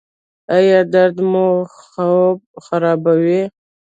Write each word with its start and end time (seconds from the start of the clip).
ایا 0.55 0.79
درد 0.93 1.17
مو 1.31 1.47
خوب 1.81 2.37
خرابوي؟ 2.63 3.41